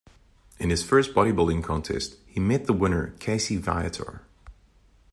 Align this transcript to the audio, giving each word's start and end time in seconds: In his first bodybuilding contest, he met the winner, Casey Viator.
In 0.57 0.71
his 0.71 0.81
first 0.83 1.13
bodybuilding 1.13 1.63
contest, 1.63 2.15
he 2.25 2.39
met 2.39 2.65
the 2.65 2.73
winner, 2.73 3.13
Casey 3.19 3.57
Viator. 3.57 4.23